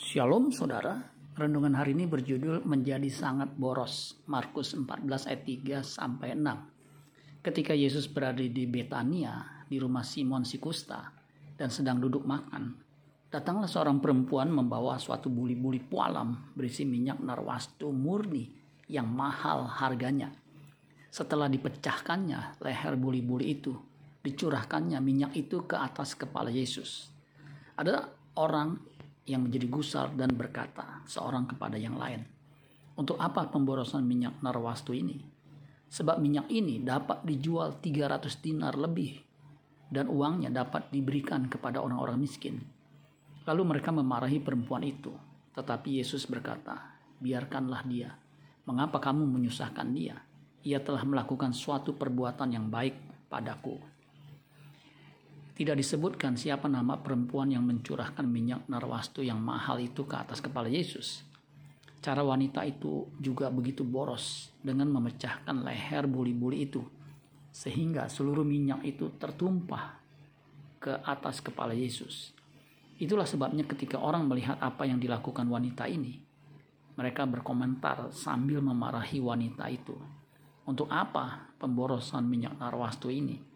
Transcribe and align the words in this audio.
Shalom 0.00 0.48
saudara, 0.48 0.96
renungan 1.36 1.76
hari 1.76 1.92
ini 1.92 2.08
berjudul 2.08 2.64
menjadi 2.64 3.04
sangat 3.12 3.52
boros. 3.52 4.16
Markus 4.32 4.72
14 4.72 5.28
ayat 5.28 5.44
3 5.44 5.84
sampai 5.84 6.32
6. 6.32 7.44
Ketika 7.44 7.76
Yesus 7.76 8.08
berada 8.08 8.40
di 8.40 8.64
Betania, 8.64 9.60
di 9.68 9.76
rumah 9.76 10.00
Simon 10.00 10.48
si 10.48 10.56
kusta 10.56 11.04
dan 11.52 11.68
sedang 11.68 12.00
duduk 12.00 12.24
makan, 12.24 12.80
datanglah 13.28 13.68
seorang 13.68 14.00
perempuan 14.00 14.48
membawa 14.48 14.96
suatu 14.96 15.28
buli-buli 15.28 15.84
pualam 15.84 16.48
berisi 16.56 16.88
minyak 16.88 17.20
narwastu 17.20 17.92
murni 17.92 18.48
yang 18.88 19.04
mahal 19.04 19.68
harganya. 19.68 20.32
Setelah 21.12 21.52
dipecahkannya 21.52 22.56
leher 22.64 22.96
buli-buli 22.96 23.52
itu, 23.52 23.76
dicurahkannya 24.24 24.96
minyak 24.96 25.36
itu 25.36 25.68
ke 25.68 25.76
atas 25.76 26.16
kepala 26.16 26.48
Yesus. 26.48 27.12
Ada 27.76 28.08
orang 28.40 28.80
yang 29.28 29.46
menjadi 29.46 29.66
gusar 29.68 30.12
dan 30.16 30.32
berkata 30.32 31.04
seorang 31.04 31.44
kepada 31.48 31.76
yang 31.76 31.96
lain, 31.96 32.24
"Untuk 32.96 33.20
apa 33.20 33.48
pemborosan 33.48 34.04
minyak 34.04 34.40
narwastu 34.40 34.96
ini? 34.96 35.20
Sebab 35.90 36.22
minyak 36.22 36.46
ini 36.48 36.78
dapat 36.80 37.26
dijual 37.26 37.82
300 37.82 38.38
dinar 38.38 38.78
lebih 38.78 39.18
dan 39.90 40.06
uangnya 40.06 40.54
dapat 40.54 40.88
diberikan 40.88 41.50
kepada 41.50 41.82
orang-orang 41.82 42.16
miskin." 42.16 42.62
Lalu 43.48 43.62
mereka 43.76 43.90
memarahi 43.90 44.38
perempuan 44.38 44.84
itu, 44.84 45.10
tetapi 45.56 45.98
Yesus 46.00 46.28
berkata, 46.28 46.96
"Biarkanlah 47.18 47.82
dia. 47.88 48.12
Mengapa 48.68 49.00
kamu 49.00 49.26
menyusahkan 49.26 49.88
dia? 49.96 50.20
Ia 50.62 50.78
telah 50.84 51.02
melakukan 51.08 51.56
suatu 51.56 51.96
perbuatan 51.96 52.52
yang 52.52 52.68
baik 52.68 53.28
padaku." 53.32 53.99
Tidak 55.60 55.76
disebutkan 55.76 56.40
siapa 56.40 56.72
nama 56.72 56.96
perempuan 56.96 57.52
yang 57.52 57.68
mencurahkan 57.68 58.24
minyak 58.24 58.64
narwastu 58.72 59.20
yang 59.20 59.44
mahal 59.44 59.76
itu 59.76 60.08
ke 60.08 60.16
atas 60.16 60.40
kepala 60.40 60.72
Yesus. 60.72 61.20
Cara 62.00 62.24
wanita 62.24 62.64
itu 62.64 63.12
juga 63.20 63.52
begitu 63.52 63.84
boros 63.84 64.48
dengan 64.64 64.88
memecahkan 64.88 65.60
leher 65.60 66.08
buli-buli 66.08 66.64
itu 66.64 66.80
sehingga 67.52 68.08
seluruh 68.08 68.40
minyak 68.40 68.80
itu 68.88 69.12
tertumpah 69.20 70.00
ke 70.80 70.96
atas 71.04 71.44
kepala 71.44 71.76
Yesus. 71.76 72.32
Itulah 72.96 73.28
sebabnya 73.28 73.68
ketika 73.68 74.00
orang 74.00 74.24
melihat 74.32 74.56
apa 74.64 74.88
yang 74.88 74.96
dilakukan 74.96 75.44
wanita 75.44 75.84
ini, 75.92 76.16
mereka 76.96 77.28
berkomentar 77.28 78.08
sambil 78.16 78.64
memarahi 78.64 79.20
wanita 79.20 79.68
itu. 79.68 79.92
Untuk 80.64 80.88
apa 80.88 81.52
pemborosan 81.60 82.24
minyak 82.24 82.56
narwastu 82.56 83.12
ini? 83.12 83.49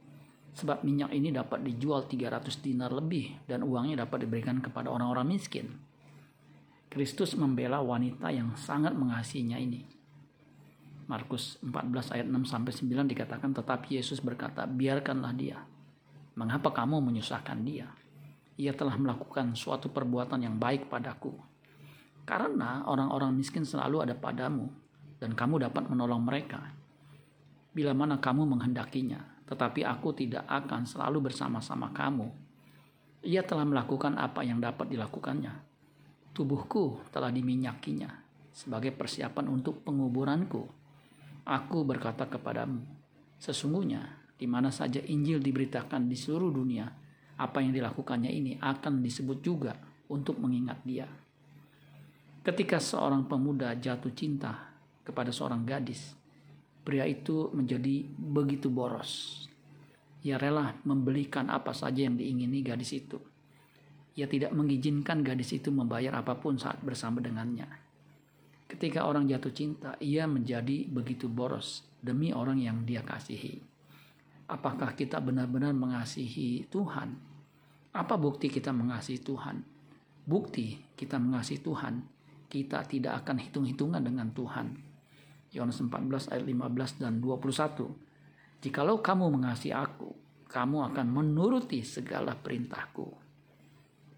Sebab 0.55 0.87
minyak 0.87 1.11
ini 1.11 1.35
dapat 1.35 1.67
dijual 1.67 2.07
300 2.07 2.63
dinar 2.63 2.95
lebih 2.95 3.43
dan 3.51 3.67
uangnya 3.67 4.07
dapat 4.07 4.23
diberikan 4.23 4.63
kepada 4.63 4.87
orang-orang 4.87 5.35
miskin. 5.35 5.67
Kristus 6.87 7.35
membela 7.35 7.83
wanita 7.83 8.31
yang 8.31 8.55
sangat 8.55 8.95
mengasihinya 8.95 9.59
ini. 9.59 9.83
Markus 11.11 11.59
14 11.59 12.15
ayat 12.15 12.27
6 12.31 12.47
sampai 12.47 12.71
9 12.71 13.11
dikatakan 13.11 13.51
tetapi 13.51 13.99
Yesus 13.99 14.23
berkata, 14.23 14.63
"Biarkanlah 14.65 15.35
dia. 15.35 15.59
Mengapa 16.39 16.71
kamu 16.71 17.03
menyusahkan 17.03 17.59
dia? 17.67 17.91
Ia 18.55 18.71
telah 18.79 18.95
melakukan 18.95 19.59
suatu 19.59 19.91
perbuatan 19.91 20.47
yang 20.47 20.55
baik 20.55 20.87
padaku. 20.87 21.35
Karena 22.23 22.87
orang-orang 22.87 23.35
miskin 23.35 23.67
selalu 23.67 24.07
ada 24.07 24.15
padamu 24.15 24.71
dan 25.19 25.35
kamu 25.35 25.67
dapat 25.67 25.91
menolong 25.91 26.23
mereka. 26.23 26.63
Bila 27.75 27.91
mana 27.91 28.23
kamu 28.23 28.47
menghendakinya, 28.47 29.34
tetapi 29.55 29.87
aku 29.87 30.11
tidak 30.11 30.43
akan 30.51 30.83
selalu 30.83 31.31
bersama-sama 31.31 31.95
kamu. 31.95 32.27
Ia 33.23 33.47
telah 33.47 33.63
melakukan 33.63 34.19
apa 34.19 34.43
yang 34.43 34.59
dapat 34.59 34.91
dilakukannya. 34.91 35.55
Tubuhku 36.35 36.99
telah 37.15 37.31
diminyakinya 37.31 38.11
sebagai 38.51 38.91
persiapan 38.91 39.47
untuk 39.47 39.87
penguburanku. 39.87 40.67
Aku 41.47 41.87
berkata 41.87 42.27
kepadamu, 42.27 42.83
sesungguhnya 43.39 44.27
di 44.35 44.51
mana 44.51 44.75
saja 44.75 44.99
Injil 44.99 45.39
diberitakan 45.39 46.11
di 46.11 46.19
seluruh 46.19 46.51
dunia, 46.51 46.91
apa 47.39 47.63
yang 47.63 47.71
dilakukannya 47.71 48.35
ini 48.35 48.59
akan 48.59 48.99
disebut 48.99 49.39
juga 49.39 49.79
untuk 50.11 50.43
mengingat 50.43 50.83
dia. 50.83 51.07
Ketika 52.43 52.83
seorang 52.83 53.31
pemuda 53.31 53.71
jatuh 53.79 54.11
cinta 54.11 54.75
kepada 55.07 55.31
seorang 55.31 55.63
gadis, 55.63 56.19
Pria 56.85 57.09
itu 57.09 57.49
menjadi 57.57 58.05
begitu 58.13 58.69
boros. 58.69 59.49
Ia 60.25 60.41
rela 60.41 60.73
membelikan 60.89 61.53
apa 61.53 61.77
saja 61.77 62.05
yang 62.09 62.17
diingini 62.17 62.65
gadis 62.65 62.97
itu. 62.97 63.21
Ia 64.17 64.25
tidak 64.25 64.57
mengizinkan 64.57 65.21
gadis 65.21 65.53
itu 65.53 65.69
membayar 65.69 66.19
apa 66.19 66.41
pun 66.41 66.57
saat 66.57 66.81
bersama 66.81 67.21
dengannya. 67.21 67.69
Ketika 68.65 69.05
orang 69.05 69.29
jatuh 69.29 69.53
cinta, 69.53 69.95
ia 70.01 70.25
menjadi 70.25 70.89
begitu 70.89 71.29
boros 71.29 71.85
demi 72.01 72.33
orang 72.33 72.59
yang 72.59 72.83
dia 72.89 73.05
kasihi. 73.05 73.61
Apakah 74.49 74.97
kita 74.97 75.21
benar-benar 75.21 75.77
mengasihi 75.77 76.65
Tuhan? 76.73 77.15
Apa 77.95 78.17
bukti 78.17 78.49
kita 78.49 78.73
mengasihi 78.73 79.21
Tuhan? 79.21 79.61
Bukti 80.25 80.81
kita 80.97 81.21
mengasihi 81.21 81.61
Tuhan, 81.61 82.01
kita 82.49 82.81
tidak 82.89 83.25
akan 83.25 83.37
hitung-hitungan 83.45 84.01
dengan 84.01 84.33
Tuhan 84.33 84.95
Yohanes 85.55 85.79
14 85.79 86.35
ayat 86.35 86.45
15 86.45 86.99
dan 86.99 87.23
21. 87.23 87.95
Jikalau 88.65 89.05
kamu 89.05 89.29
mengasihi 89.29 89.77
aku, 89.77 90.09
kamu 90.49 90.89
akan 90.89 91.07
menuruti 91.13 91.85
segala 91.85 92.33
perintahku. 92.33 93.05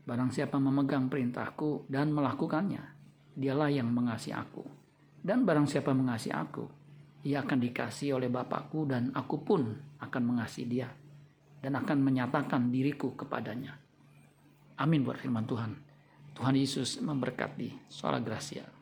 Barang 0.06 0.30
siapa 0.30 0.62
memegang 0.62 1.10
perintahku 1.10 1.90
dan 1.90 2.14
melakukannya, 2.14 2.78
dialah 3.34 3.74
yang 3.74 3.90
mengasihi 3.90 4.38
aku. 4.38 4.62
Dan 5.18 5.42
barang 5.42 5.66
siapa 5.66 5.90
mengasihi 5.90 6.30
aku, 6.30 6.62
ia 7.26 7.42
akan 7.42 7.58
dikasih 7.58 8.22
oleh 8.22 8.30
Bapakku 8.30 8.86
dan 8.86 9.10
aku 9.10 9.42
pun 9.42 9.66
akan 9.98 10.22
mengasihi 10.22 10.70
dia 10.70 10.86
dan 11.58 11.74
akan 11.82 11.98
menyatakan 11.98 12.70
diriku 12.70 13.18
kepadanya. 13.18 13.74
Amin 14.78 15.02
buat 15.02 15.18
firman 15.18 15.42
Tuhan. 15.42 15.74
Tuhan 16.38 16.54
Yesus 16.54 17.02
memberkati. 17.02 17.90
Salam 17.90 18.22
Gracia. 18.22 18.75